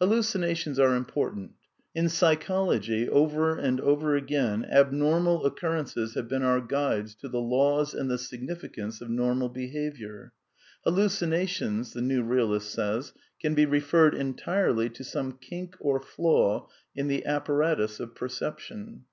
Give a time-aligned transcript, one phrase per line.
[0.00, 1.52] Hallucinations are important.
[1.94, 7.94] In psychology, over and over again, abnormal occurrences have been our guides to the laws
[7.94, 10.32] and the significance of normal behaviour.
[10.84, 16.66] Hal lucinations, the new realist says, can be referred entirely to some kink or flaw
[16.96, 19.04] in the apparatus of perception.